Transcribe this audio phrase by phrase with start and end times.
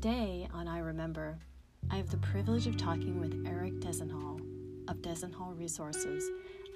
[0.00, 1.38] Today on I Remember,
[1.90, 4.40] I have the privilege of talking with Eric Dezenhall
[4.88, 6.24] of Dezenhall Resources,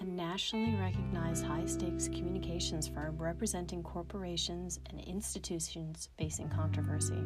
[0.03, 7.24] a nationally recognized high stakes communications firm representing corporations and institutions facing controversy.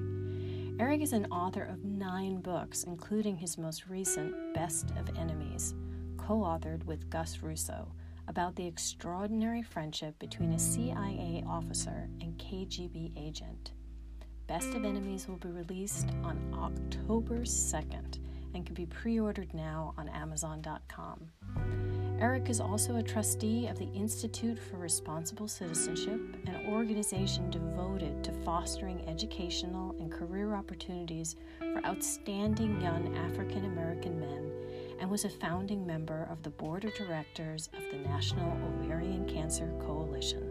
[0.78, 5.74] Eric is an author of nine books, including his most recent, Best of Enemies,
[6.16, 7.90] co authored with Gus Russo,
[8.28, 13.72] about the extraordinary friendship between a CIA officer and KGB agent.
[14.48, 18.18] Best of Enemies will be released on October 2nd
[18.54, 21.20] and can be pre ordered now on Amazon.com.
[22.18, 28.32] Eric is also a trustee of the Institute for Responsible Citizenship, an organization devoted to
[28.42, 34.50] fostering educational and career opportunities for outstanding young African American men,
[34.98, 39.70] and was a founding member of the board of directors of the National Ovarian Cancer
[39.78, 40.47] Coalition.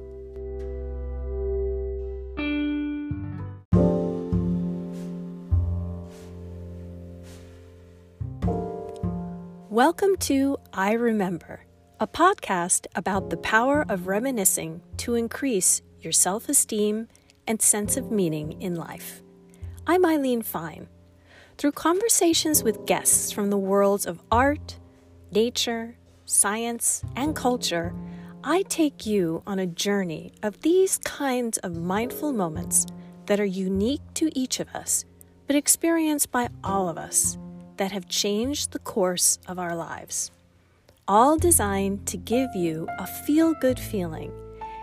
[9.78, 11.68] Welcome to I Remember,
[12.00, 17.08] a podcast about the power of reminiscing to increase your self esteem
[17.46, 19.22] and sense of meaning in life.
[19.86, 20.88] I'm Eileen Fine.
[21.60, 24.80] Through conversations with guests from the worlds of art,
[25.32, 27.94] nature, science, and culture,
[28.44, 32.88] I take you on a journey of these kinds of mindful moments
[33.28, 35.06] that are unique to each of us,
[35.46, 37.38] but experienced by all of us
[37.78, 40.32] that have changed the course of our lives,
[41.08, 44.32] all designed to give you a feel good feeling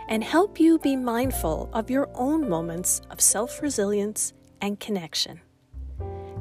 [0.07, 5.41] and help you be mindful of your own moments of self resilience and connection.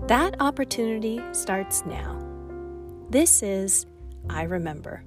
[0.07, 2.21] That opportunity starts now.
[3.11, 3.87] This is
[4.29, 5.03] I Remember.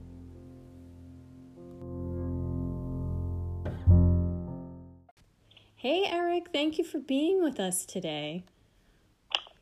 [5.75, 8.43] Hey, Eric, thank you for being with us today.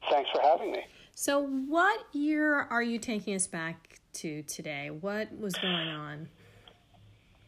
[0.09, 0.79] Thanks for having me.
[1.17, 4.89] So, what year are you taking us back to today?
[4.89, 6.27] What was going on?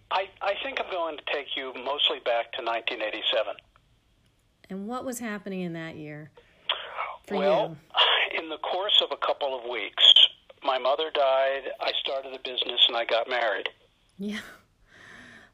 [0.09, 3.55] I, I think I'm going to take you mostly back to 1987.
[4.69, 6.31] And what was happening in that year?
[7.29, 7.75] well,
[8.31, 8.41] you?
[8.41, 10.13] in the course of a couple of weeks,
[10.63, 13.67] my mother died, I started a business, and I got married.
[14.17, 14.39] Yeah.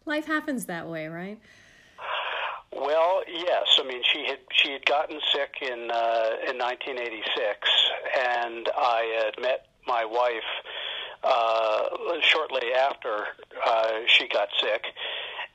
[0.06, 1.40] Life happens that way, right?
[2.76, 3.80] Well, yes.
[3.80, 7.70] I mean, she had she had gotten sick in uh, in 1986,
[8.20, 10.44] and I had met my wife
[11.24, 11.90] uh,
[12.22, 13.28] shortly after
[13.66, 14.86] uh, she got sick,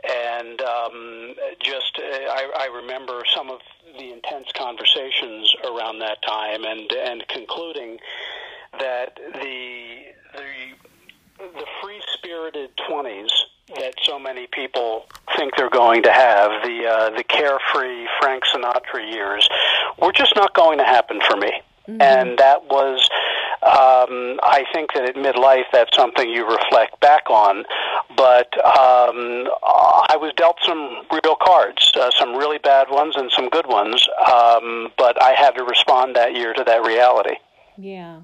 [0.05, 3.61] and um, just I, I remember some of
[3.99, 7.99] the intense conversations around that time, and and concluding
[8.79, 10.05] that the
[10.35, 10.75] the
[11.39, 13.29] the free spirited 20s
[13.77, 15.07] that so many people
[15.37, 19.49] think they're going to have the uh, the carefree Frank Sinatra years
[20.01, 21.53] were just not going to happen for me,
[21.89, 22.01] mm-hmm.
[22.01, 23.09] and that was.
[23.61, 27.65] Um, I think that at midlife, that's something you reflect back on.
[28.17, 33.49] But um, I was dealt some real cards, uh, some really bad ones and some
[33.49, 34.07] good ones.
[34.21, 37.35] Um, but I had to respond that year to that reality.
[37.77, 38.21] Yeah.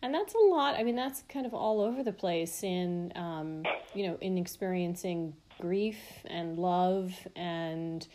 [0.00, 0.76] And that's a lot.
[0.76, 3.64] I mean, that's kind of all over the place in, um,
[3.94, 8.06] you know, in experiencing grief and love and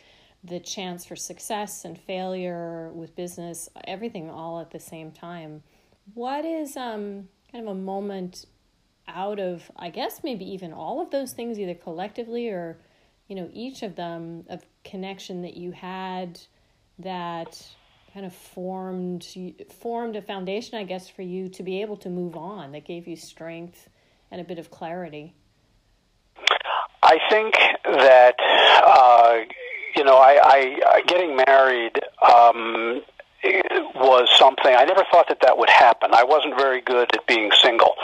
[0.42, 5.62] the chance for success and failure with business, everything all at the same time.
[6.14, 8.46] What is um, kind of a moment
[9.08, 12.78] out of, I guess, maybe even all of those things, either collectively or,
[13.28, 16.40] you know, each of them of connection that you had
[16.98, 17.66] that
[18.14, 19.26] kind of formed
[19.80, 22.70] formed a foundation, I guess, for you to be able to move on.
[22.72, 23.90] That gave you strength
[24.30, 25.34] and a bit of clarity.
[27.02, 27.54] I think
[27.84, 28.36] that
[28.86, 29.38] uh,
[29.96, 33.02] you know, I, I getting married um,
[33.96, 36.10] was something I never thought that that would happen.
[36.14, 37.94] I wasn't very good at being single,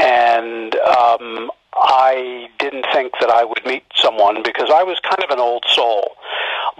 [0.00, 5.30] and um, I didn't think that I would meet someone because I was kind of
[5.30, 6.16] an old soul.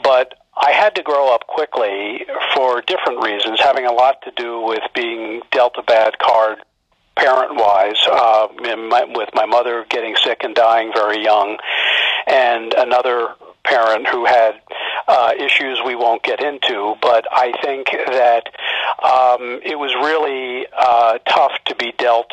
[0.02, 4.60] But I had to grow up quickly for different reasons, having a lot to do
[4.60, 6.58] with being dealt a bad card
[7.16, 8.48] parent wise, uh,
[9.14, 11.58] with my mother getting sick and dying very young,
[12.26, 13.28] and another
[13.64, 14.60] parent who had
[15.08, 16.94] uh, issues we won't get into.
[17.00, 18.46] But I think that
[19.02, 22.32] um, it was really uh, tough to be dealt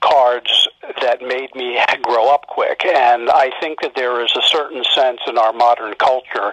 [0.00, 0.68] cards
[1.02, 2.84] that made me grow up quick.
[2.84, 6.52] And I think that there is a certain sense in our modern culture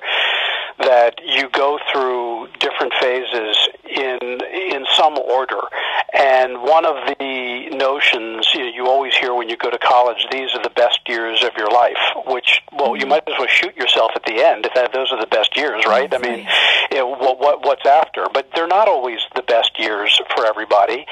[0.79, 4.39] that you go through different phases in
[4.73, 5.61] in some order.
[6.13, 10.25] And one of the notions you, know, you always hear when you go to college,
[10.31, 11.97] these are the best years of your life.
[12.27, 15.19] Which, well, you might as well shoot yourself at the end if that, those are
[15.19, 16.13] the best years, right?
[16.13, 16.47] I mean,
[16.91, 18.27] you know, what, what what's after?
[18.33, 21.05] But they're not always the best years for everybody.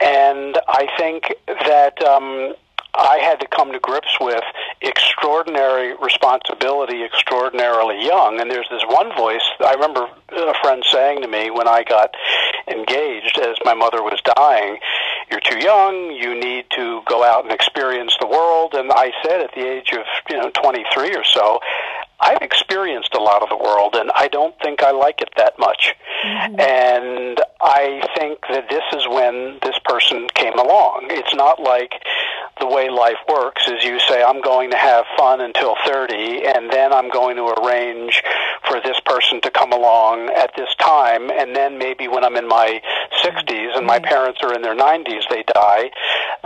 [0.00, 2.02] And I think that.
[2.02, 2.54] Um,
[2.96, 4.42] I had to come to grips with
[4.80, 8.40] extraordinary responsibility, extraordinarily young.
[8.40, 9.44] And there's this one voice.
[9.60, 12.14] I remember a friend saying to me when I got
[12.68, 14.78] engaged, as my mother was dying,
[15.30, 16.10] "You're too young.
[16.10, 19.92] You need to go out and experience the world." And I said, at the age
[19.92, 21.60] of you know 23 or so,
[22.18, 25.58] I've experienced a lot of the world, and I don't think I like it that
[25.58, 25.94] much.
[26.24, 26.60] Mm-hmm.
[26.60, 31.08] And I think that this is when this person came along.
[31.10, 31.92] It's not like
[32.58, 36.70] the way life works is you say, I'm going to have fun until 30, and
[36.70, 38.22] then I'm going to arrange
[38.68, 42.48] for this person to come along at this time, and then maybe when I'm in
[42.48, 42.80] my
[43.22, 45.90] 60s and my parents are in their 90s, they die.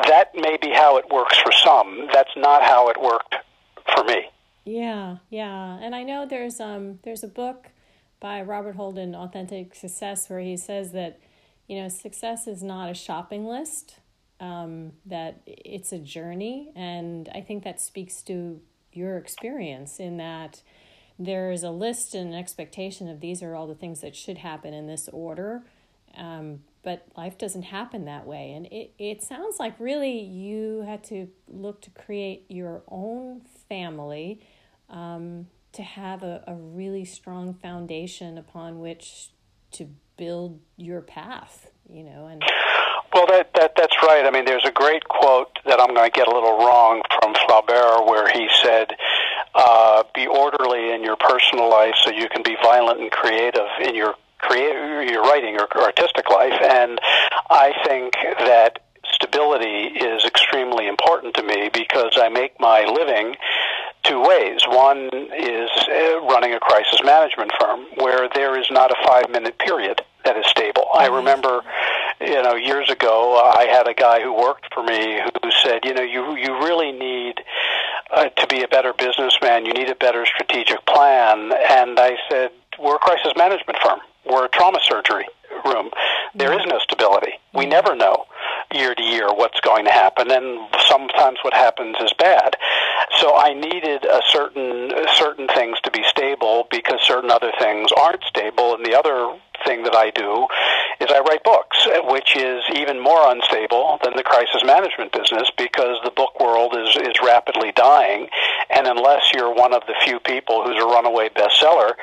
[0.08, 2.08] That may be how it works for some.
[2.12, 3.36] That's not how it worked
[3.94, 4.30] for me.
[4.64, 5.78] Yeah, yeah.
[5.80, 7.68] And I know there's um there's a book
[8.20, 11.18] by Robert Holden, Authentic Success, where he says that,
[11.66, 13.96] you know, success is not a shopping list
[14.40, 16.72] um, that it's a journey.
[16.74, 18.60] And I think that speaks to
[18.92, 20.62] your experience in that
[21.18, 24.38] there is a list and an expectation of these are all the things that should
[24.38, 25.62] happen in this order.
[26.16, 28.52] Um, but life doesn't happen that way.
[28.52, 34.40] And it, it sounds like really you had to look to create your own family
[34.88, 39.30] um, to have a, a really strong foundation upon which
[39.72, 42.42] to build your path, you know, and
[43.60, 44.24] that, that that's right.
[44.24, 47.34] I mean, there's a great quote that I'm going to get a little wrong from
[47.34, 48.92] Flaubert, where he said,
[49.54, 53.94] uh, "Be orderly in your personal life, so you can be violent and creative in
[53.94, 56.98] your create your writing or, artistic life." And
[57.50, 58.80] I think that
[59.12, 63.36] stability is extremely important to me because I make my living
[64.04, 64.60] two ways.
[64.66, 69.58] One is uh, running a crisis management firm where there is not a five minute
[69.58, 70.86] period that is stable.
[70.94, 71.16] I mm-hmm.
[71.16, 71.62] remember
[72.20, 75.94] you know, years ago, I had a guy who worked for me who said, you
[75.94, 77.40] know, you you really need
[78.14, 79.64] uh, to be a better businessman.
[79.64, 81.52] You need a better strategic plan.
[81.70, 84.00] And I said, we're a crisis management firm.
[84.26, 85.26] We're a trauma surgery
[85.64, 85.90] room.
[86.34, 87.32] There is no stability.
[87.54, 88.26] We never know
[88.72, 92.56] year to year what's going to happen, and sometimes what happens is bad.
[93.18, 98.22] So I needed a certain certain things to be stable because certain other things aren't
[98.24, 100.46] stable, and the other thing that I do
[101.10, 105.98] is I write books, which is even more unstable than the crisis management business because
[106.04, 108.28] the book world is, is rapidly dying.
[108.70, 111.94] And unless you're one of the few people who's a runaway bestseller,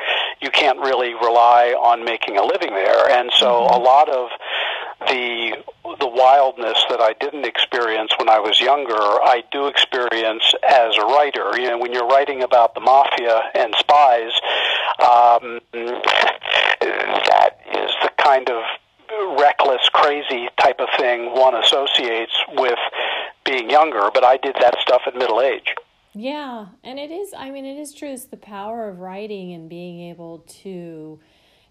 [0.42, 3.10] you can't really rely on making a living there.
[3.10, 3.74] And so mm-hmm.
[3.74, 4.30] a lot of
[5.08, 5.64] the
[6.00, 11.06] the wildness that I didn't experience when I was younger, I do experience as a
[11.06, 11.58] writer.
[11.58, 14.32] You know, when you're writing about the mafia and spies,
[15.00, 18.64] um, that is the kind of
[19.38, 22.80] reckless, crazy type of thing one associates with
[23.46, 24.10] being younger.
[24.14, 25.74] But I did that stuff at middle age.
[26.14, 27.34] Yeah, and it is.
[27.38, 28.12] I mean, it is true.
[28.12, 31.20] It's the power of writing and being able to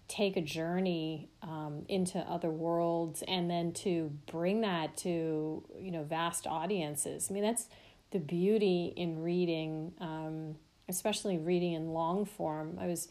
[0.07, 6.03] take a journey um, into other worlds and then to bring that to you know
[6.03, 7.67] vast audiences i mean that's
[8.11, 10.55] the beauty in reading um,
[10.87, 13.09] especially reading in long form i was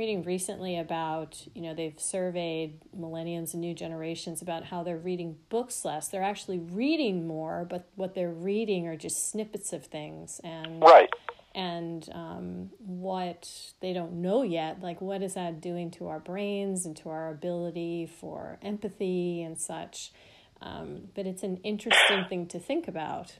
[0.00, 5.36] reading recently about you know they've surveyed millennials and new generations about how they're reading
[5.50, 6.08] books less.
[6.08, 10.40] They're actually reading more but what they're reading are just snippets of things.
[10.42, 11.10] And right.
[11.54, 13.46] and um, what
[13.80, 17.28] they don't know yet like what is that doing to our brains and to our
[17.28, 20.12] ability for empathy and such?
[20.62, 23.36] Um, but it's an interesting thing to think about.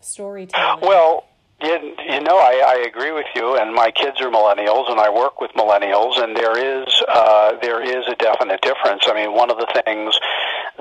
[0.00, 0.88] Storytelling.
[0.88, 1.26] Well
[1.60, 5.10] you, you know, I, I agree with you, and my kids are millennials, and I
[5.10, 9.02] work with millennials, and there is uh, there is a definite difference.
[9.06, 10.18] I mean, one of the things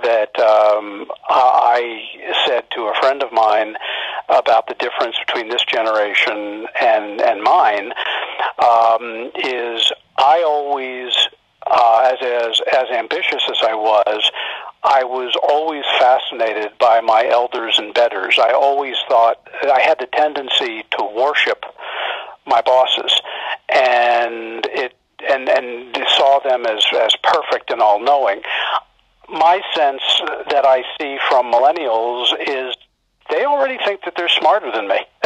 [0.03, 2.03] that um, I
[2.45, 3.75] said to a friend of mine
[4.29, 7.91] about the difference between this generation and and mine
[8.63, 11.11] um, is I always,
[11.65, 14.31] uh, as as as ambitious as I was,
[14.87, 18.39] I was always fascinated by my elders and betters.
[18.41, 21.65] I always thought I had the tendency to worship
[22.45, 23.19] my bosses,
[23.67, 24.95] and it
[25.27, 28.41] and and saw them as as perfect and all knowing.
[29.27, 30.01] My sense
[30.49, 32.73] that I see from millennials is
[33.29, 34.95] they already think that they're smarter than me.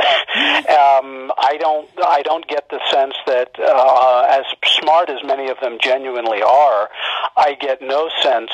[0.73, 5.59] um, I don't I don't get the sense that uh, as smart as many of
[5.59, 6.89] them genuinely are,
[7.37, 8.49] I get no sense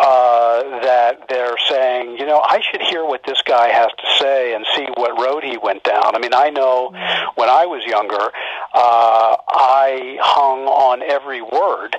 [0.00, 4.54] uh, that they're saying, you know, I should hear what this guy has to say
[4.54, 6.16] and see what road he went down.
[6.16, 6.88] I mean, I know
[7.34, 8.32] when I was younger,
[8.72, 11.96] uh, I hung on every word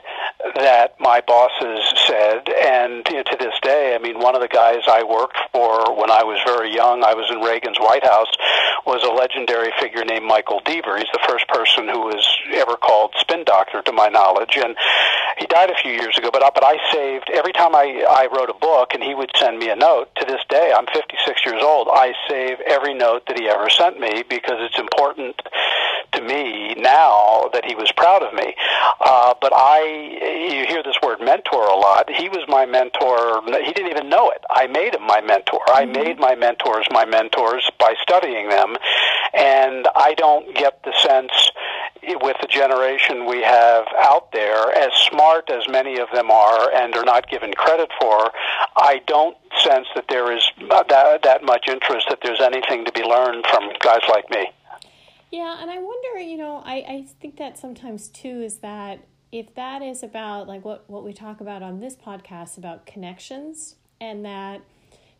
[0.55, 4.47] that my bosses said, and you know, to this day, I mean, one of the
[4.47, 8.33] guys I worked for when I was very young, I was in Reagan's White House,
[8.85, 10.97] was a legendary figure named Michael Deaver.
[10.97, 14.75] He's the first person who was ever called spin doctor, to my knowledge, and
[15.37, 16.29] he died a few years ago.
[16.31, 19.31] But I, but I saved every time I I wrote a book, and he would
[19.35, 20.13] send me a note.
[20.17, 21.87] To this day, I'm 56 years old.
[21.91, 25.41] I save every note that he ever sent me because it's important
[26.13, 28.55] to me now that he was proud of me.
[28.99, 29.83] Uh, but I,
[30.51, 32.09] you hear this word mentor a lot.
[32.09, 33.41] He was my mentor.
[33.63, 34.43] He didn't even know it.
[34.49, 35.61] I made him my mentor.
[35.67, 35.93] I mm-hmm.
[35.93, 38.75] made my mentors my mentors by studying them,
[39.33, 41.51] and I don't get the sense
[42.03, 46.95] with the generation we have out there, as smart as many of them are and
[46.95, 48.31] are not given credit for,
[48.75, 53.03] I don't sense that there is that, that much interest that there's anything to be
[53.03, 54.49] learned from guys like me.
[55.31, 59.55] Yeah, and I wonder, you know, I, I think that sometimes too is that if
[59.55, 64.25] that is about like what, what we talk about on this podcast about connections and
[64.25, 64.61] that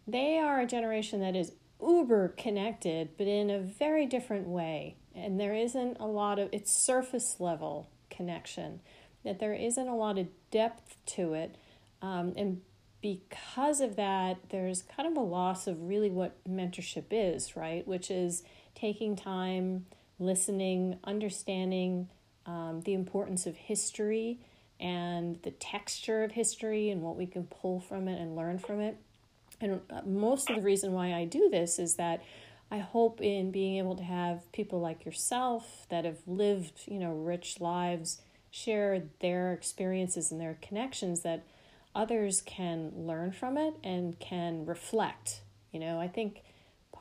[0.06, 4.98] they are a generation that is uber connected, but in a very different way.
[5.16, 8.82] And there isn't a lot of, it's surface level connection,
[9.24, 11.56] that there isn't a lot of depth to it.
[12.02, 12.62] Um, and
[13.02, 17.88] because of that, there's kind of a loss of really what mentorship is, right?
[17.88, 18.44] Which is
[18.76, 19.86] taking time
[20.22, 22.08] listening, understanding
[22.46, 24.40] um, the importance of history
[24.80, 28.80] and the texture of history and what we can pull from it and learn from
[28.80, 28.98] it.
[29.60, 32.24] And uh, most of the reason why I do this is that
[32.72, 37.12] I hope in being able to have people like yourself that have lived, you know,
[37.12, 41.44] rich lives share their experiences and their connections that
[41.94, 45.42] others can learn from it and can reflect.
[45.72, 46.44] You know, I think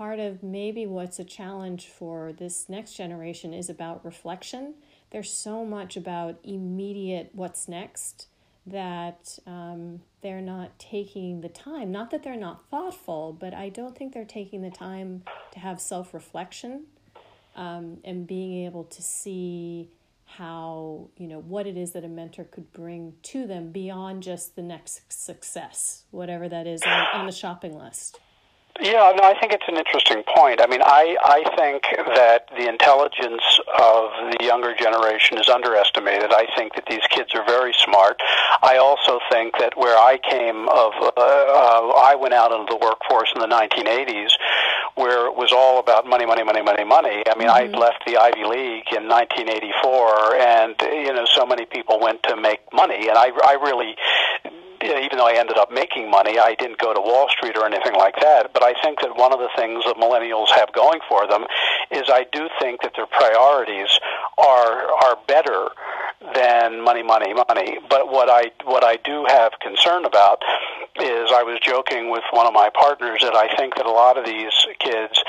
[0.00, 4.73] part of maybe what's a challenge for this next generation is about reflection.
[5.11, 8.28] There's so much about immediate what's next
[8.64, 11.92] that um, they're not taking the time.
[11.92, 15.78] Not that they're not thoughtful, but I don't think they're taking the time to have
[15.83, 16.85] self reflection
[17.54, 19.90] um, and being able to see
[20.25, 24.57] how, you know, what it is that a mentor could bring to them beyond just
[24.57, 28.19] the next success, whatever that is on, on the shopping list.
[28.78, 30.60] Yeah, no, I think it's an interesting point.
[30.62, 31.84] I mean, I, I think
[32.14, 33.42] that the intelligence
[33.78, 36.32] of the younger generation is underestimated.
[36.32, 38.20] I think that these kids are very smart.
[38.62, 42.78] I also think that where I came of, uh, uh, I went out into the
[42.80, 44.30] workforce in the 1980s
[44.94, 47.22] where it was all about money, money, money, money, money.
[47.26, 47.74] I mean, mm-hmm.
[47.74, 50.74] I left the Ivy League in 1984, and,
[51.06, 53.96] you know, so many people went to make money, and I, I really
[54.82, 57.94] even though I ended up making money, I didn't go to Wall Street or anything
[57.94, 58.52] like that.
[58.52, 61.44] But I think that one of the things that millennials have going for them
[61.90, 63.88] is I do think that their priorities
[64.38, 65.68] are are better
[66.34, 67.78] than money, money, money.
[67.88, 70.42] But what I what I do have concern about
[71.00, 74.18] is I was joking with one of my partners that I think that a lot
[74.18, 75.22] of these kids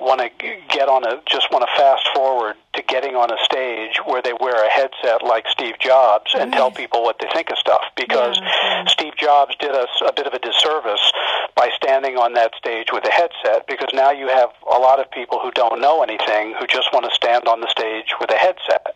[0.00, 0.28] want to
[0.70, 4.32] get on a just want to fast forward to getting on a stage where they
[4.32, 8.38] wear a headset like Steve Jobs and tell people what they think of stuff because
[8.38, 11.12] yeah, Steve Jobs did us a bit of a disservice
[11.56, 15.10] by standing on that stage with a headset because now you have a lot of
[15.10, 18.38] people who don't know anything who just want to stand on the stage with a
[18.38, 18.94] headset.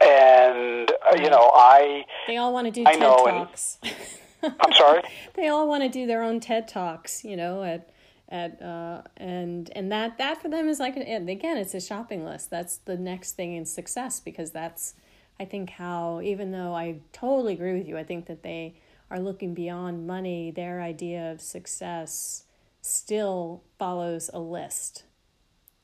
[0.00, 3.78] And uh, you know, I they all want to do I TED know, talks.
[3.82, 5.02] And, I'm sorry.
[5.34, 7.88] they all want to do their own TED talks, you know, at
[8.30, 12.50] at uh, and and that that for them is like again it's a shopping list.
[12.50, 14.94] That's the next thing in success because that's
[15.40, 18.74] i think how even though i totally agree with you i think that they
[19.10, 22.44] are looking beyond money their idea of success
[22.82, 25.04] still follows a list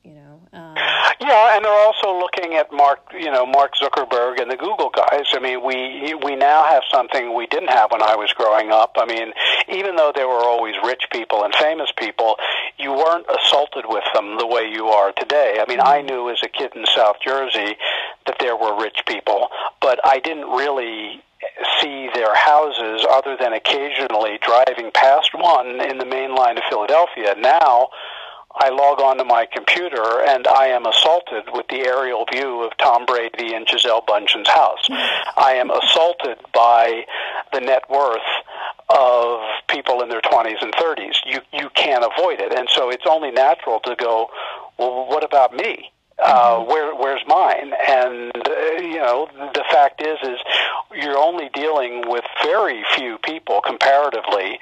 [0.07, 0.39] you know.
[0.53, 0.75] Um,
[1.19, 5.25] yeah, and they're also looking at Mark, you know, Mark Zuckerberg and the Google guys.
[5.33, 8.95] I mean, we we now have something we didn't have when I was growing up.
[8.95, 9.33] I mean,
[9.67, 12.37] even though there were always rich people and famous people,
[12.77, 15.57] you weren't assaulted with them the way you are today.
[15.59, 16.07] I mean, I mm-hmm.
[16.07, 17.75] knew as a kid in South Jersey
[18.25, 19.49] that there were rich people,
[19.81, 21.21] but I didn't really
[21.81, 27.35] see their houses other than occasionally driving past one in the main line of Philadelphia.
[27.37, 27.89] Now
[28.59, 33.05] I log onto my computer and I am assaulted with the aerial view of Tom
[33.05, 34.87] Brady and Gisele Bundchen's house.
[34.89, 37.05] I am assaulted by
[37.53, 38.21] the net worth
[38.89, 41.15] of people in their 20s and 30s.
[41.25, 44.29] You you can't avoid it, and so it's only natural to go.
[44.77, 45.91] Well, what about me?
[46.23, 46.69] Uh, Mm-hmm.
[46.71, 47.73] where where's mine?
[47.87, 50.39] And uh, you know, the fact is, is
[50.95, 54.59] you're only dealing with very few people comparatively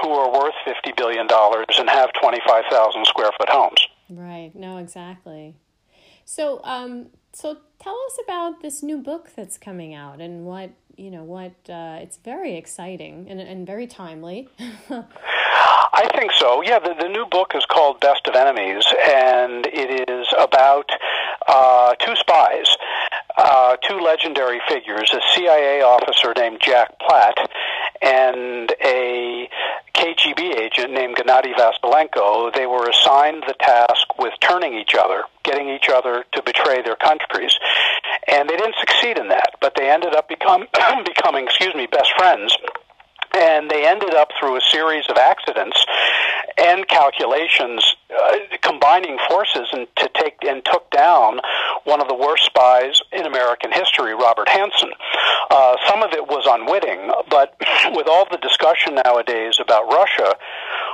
[0.00, 3.86] who are worth fifty billion dollars and have twenty five thousand square foot homes.
[4.08, 4.52] Right.
[4.54, 5.54] No, exactly.
[6.24, 11.10] So, um, so tell us about this new book that's coming out and what you
[11.10, 11.24] know.
[11.24, 14.48] What uh, it's very exciting and and very timely.
[15.94, 16.62] I think so.
[16.62, 20.90] Yeah, the, the new book is called Best of Enemies, and it is about
[21.46, 22.76] uh, two spies,
[23.36, 27.36] uh, two legendary figures, a CIA officer named Jack Platt
[28.00, 28.61] and
[30.50, 32.54] Agent named Gennady Vasilenko.
[32.54, 36.96] They were assigned the task with turning each other, getting each other to betray their
[36.96, 37.54] countries.
[38.28, 40.66] And they didn't succeed in that, but they ended up become,
[41.04, 42.56] becoming, excuse me, best friends
[43.36, 45.84] and they ended up through a series of accidents
[46.58, 51.40] and calculations uh, combining forces and to take and took down
[51.84, 54.90] one of the worst spies in American history, Robert Hanssen.
[55.50, 57.56] Uh, some of it was unwitting, but
[57.96, 60.34] with all the discussion nowadays about Russia,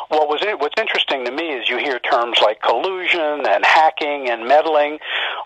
[0.09, 4.30] what was it, what's interesting to me is you hear terms like collusion and hacking
[4.30, 4.99] and meddling.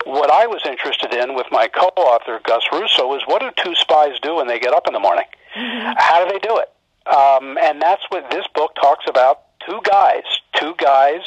[0.05, 4.19] What I was interested in with my co-author Gus Russo is what do two spies
[4.21, 5.25] do when they get up in the morning?
[5.53, 6.72] How do they do it?
[7.05, 9.41] Um, and that's what this book talks about.
[9.67, 10.23] Two guys,
[10.55, 11.21] two guys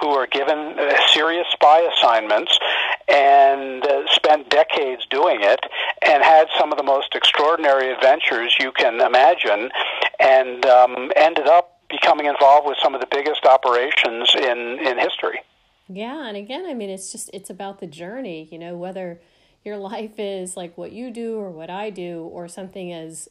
[0.00, 2.58] who are given uh, serious spy assignments
[3.06, 5.60] and uh, spent decades doing it
[6.00, 9.70] and had some of the most extraordinary adventures you can imagine
[10.18, 15.40] and um, ended up becoming involved with some of the biggest operations in, in history.
[15.88, 18.48] Yeah, and again, I mean, it's just it's about the journey.
[18.50, 19.20] You know, whether
[19.64, 23.28] your life is like what you do or what I do, or something as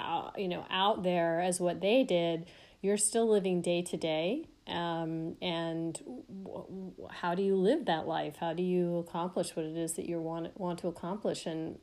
[0.00, 2.46] uh, you know out there as what they did,
[2.82, 4.46] you're still living day to day.
[4.66, 5.98] Um, and
[6.44, 8.36] w- how do you live that life?
[8.38, 11.78] How do you accomplish what it is that you want want to accomplish, and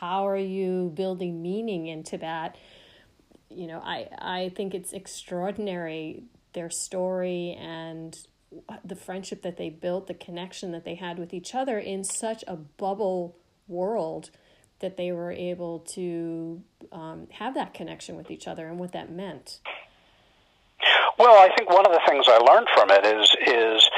[0.00, 2.56] how are you building meaning into that?
[3.50, 8.16] You know, I I think it's extraordinary their story and
[8.84, 12.44] the friendship that they built, the connection that they had with each other in such
[12.46, 13.36] a bubble
[13.66, 14.30] world
[14.84, 16.60] that they were able to
[16.92, 19.60] um, have that connection with each other and what that meant.
[21.18, 23.90] Well, I think one of the things I learned from it is is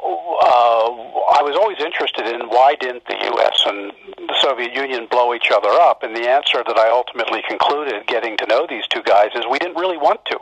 [0.00, 0.88] uh,
[1.36, 3.62] I was always interested in why didn't the U.S.
[3.66, 8.06] and the Soviet Union blow each other up, and the answer that I ultimately concluded,
[8.06, 10.38] getting to know these two guys, is we didn't really want to.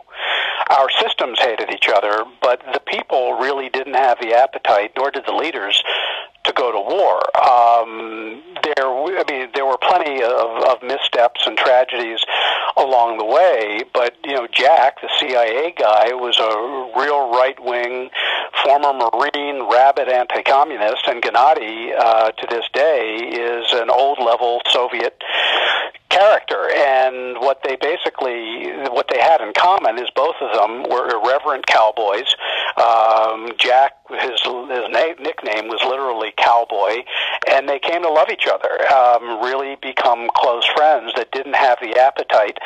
[0.71, 5.27] Our systems hated each other, but the people really didn't have the appetite, nor did
[5.27, 5.83] the leaders,
[6.49, 7.21] to go to war.
[7.39, 12.21] Um, there, I mean, there were plenty of, of missteps and tragedies
[12.77, 18.11] along the way, but you know, Jack, the CIA guy, was a real right-wing
[18.65, 25.23] former Marine, rabid anti-communist, and Gennady, uh, to this day, is an old-level Soviet
[26.09, 26.71] character.
[26.75, 31.67] And what they basically, what they had in common is both of them were irreverent
[31.67, 32.35] cowboys.
[32.77, 37.05] Um, Jack, his his na- nickname was literally cowboy,
[37.51, 38.71] and they came to love each other.
[38.93, 42.59] Um, really become close friends that didn't have the appetite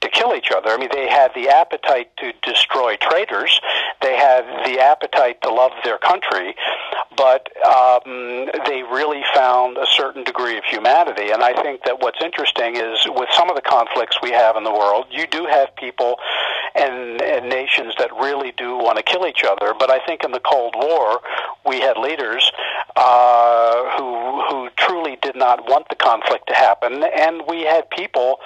[0.00, 0.70] to kill each other.
[0.70, 3.60] I mean, they had the appetite to destroy traitors.
[4.02, 6.54] They had the appetite to love their country,
[7.16, 11.30] but um, they really found a certain degree of humanity.
[11.30, 14.64] And I think that what's interesting is with some of the conflicts we have in
[14.64, 16.16] the world, you do have people
[16.74, 19.74] and, and nations that really do want to kill each other.
[19.78, 21.20] But I think in the Cold War,
[21.66, 22.50] we had leaders
[22.96, 28.38] uh, who who truly did not want the conflict to happen, and we had people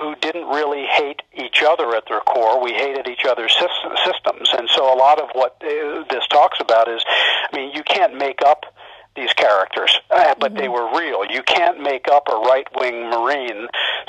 [0.00, 2.62] who didn't really hate each other at their core.
[2.62, 4.48] We hated each other's systems.
[4.56, 8.16] And so a lot of what uh, this talks about is, I mean, you can't
[8.16, 8.66] make up
[9.14, 10.62] these characters, uh, but mm-hmm.
[10.62, 11.24] they were real.
[11.30, 13.68] You can't make up a right wing Marine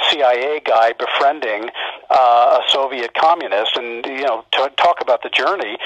[0.10, 1.70] CIA guy befriending
[2.10, 3.76] uh, a Soviet communist.
[3.76, 5.78] And, you know, to talk about the journey,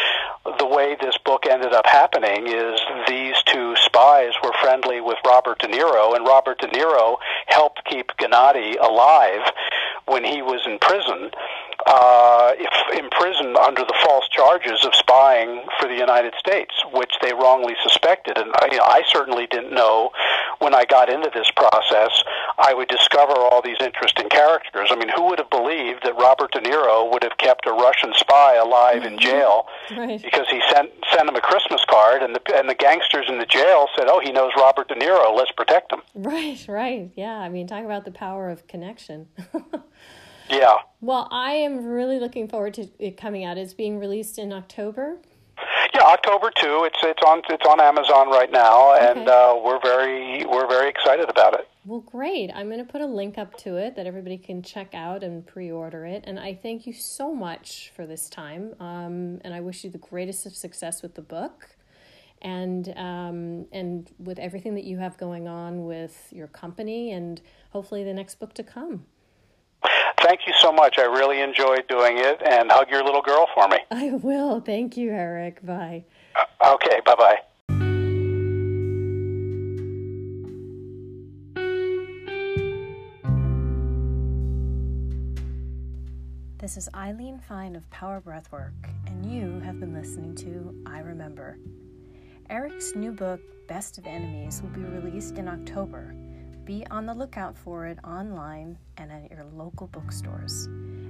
[0.60, 5.60] the way this book ended up happening is these two spies were friendly with Robert
[5.60, 9.52] De Niro, and Robert De Niro helped keep Gennady alive
[10.08, 11.32] when he was in prison,
[11.86, 17.34] uh, if imprisoned under the false charges of spying for the United States, which they
[17.34, 18.38] wrongly suspected.
[18.38, 20.12] And you know, I certainly didn't know
[20.60, 22.24] when I got into this process
[22.58, 24.90] I would discover all these interesting characters.
[24.92, 28.14] I mean, who would have believed that Robert De Niro would have kept a Russian
[28.16, 29.68] spy alive in jail
[29.98, 30.22] right.
[30.22, 33.46] because he sent sent him a Christmas card, and the and the gangsters in the
[33.46, 35.36] jail said, "Oh, he knows Robert De Niro.
[35.36, 37.38] Let's protect him." Right, right, yeah.
[37.38, 39.28] I mean, talk about the power of connection.
[40.50, 40.76] Yeah.
[41.02, 43.58] Well, I am really looking forward to it coming out.
[43.58, 45.18] It's being released in October.
[45.94, 46.84] Yeah, October two.
[46.84, 49.32] It's it's on it's on Amazon right now, and okay.
[49.32, 51.68] uh, we're very we're very excited about it.
[51.86, 52.52] Well, great.
[52.54, 55.48] I'm going to put a link up to it that everybody can check out and
[55.48, 56.26] pre-order it.
[56.28, 58.76] And I thank you so much for this time.
[58.82, 61.70] Um, and I wish you the greatest of success with the book,
[62.42, 68.04] and um, and with everything that you have going on with your company, and hopefully
[68.04, 69.06] the next book to come.
[70.28, 71.00] Thank you so much.
[71.00, 73.78] I really enjoyed doing it, and hug your little girl for me.
[73.92, 74.60] I will.
[74.60, 75.66] Thank you, Eric.
[75.66, 76.04] Bye.
[76.36, 77.00] Uh, okay.
[77.06, 77.38] Bye bye.
[86.58, 88.74] This is Eileen Fine of Power Breathwork,
[89.06, 91.58] and you have been listening to I Remember.
[92.50, 96.14] Eric's new book, Best of Enemies, will be released in October
[96.68, 100.66] be on the lookout for it online and at your local bookstores.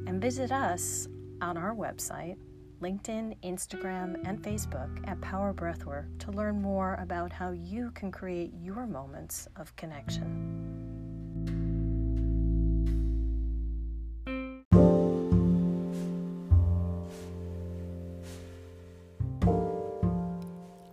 [0.05, 1.07] And visit us
[1.41, 2.37] on our website,
[2.79, 8.53] LinkedIn, Instagram, and Facebook at Power Breathwork to learn more about how you can create
[8.61, 10.53] your moments of connection.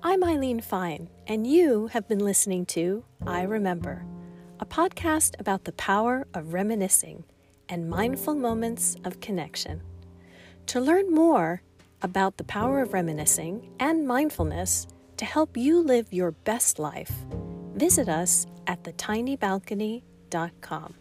[0.02, 4.06] I'm Eileen Fine, and you have been listening to I Remember
[4.64, 7.24] a podcast about the power of reminiscing
[7.68, 9.82] and mindful moments of connection.
[10.68, 11.60] To learn more
[12.00, 14.86] about the power of reminiscing and mindfulness
[15.18, 17.12] to help you live your best life,
[17.74, 20.94] visit us at thetinybalcony.com.